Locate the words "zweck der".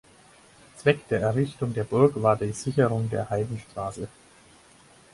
0.77-1.19